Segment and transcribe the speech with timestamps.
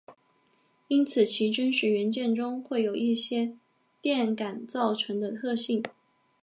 [0.87, 3.55] 因此其真实元件中会有一些
[4.01, 5.83] 电感造成的特性。